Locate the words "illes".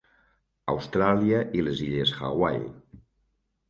1.91-2.17